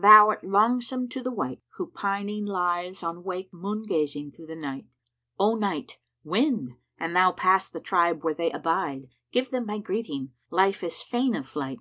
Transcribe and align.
Thou'rt 0.00 0.44
longsome 0.44 1.08
to 1.10 1.24
the 1.24 1.32
wight, 1.32 1.60
who 1.70 1.88
pining 1.90 2.46
lies 2.46 3.02
* 3.02 3.02
On 3.02 3.24
wake, 3.24 3.52
moon 3.52 3.82
gazing 3.82 4.30
through 4.30 4.46
the 4.46 4.54
night, 4.54 4.86
O 5.40 5.56
Night! 5.56 5.98
Wind! 6.22 6.76
an 6.98 7.14
thou 7.14 7.32
pass 7.32 7.68
the 7.68 7.80
tribe 7.80 8.22
where 8.22 8.32
they 8.32 8.52
abide 8.52 9.08
* 9.20 9.32
Give 9.32 9.50
them 9.50 9.66
my 9.66 9.78
greeting, 9.78 10.34
life 10.50 10.84
is 10.84 11.02
fain 11.02 11.34
of 11.34 11.48
flight. 11.48 11.80